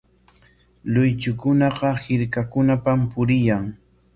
[0.95, 3.71] Luychukunaqa hirkakunapam puriyan.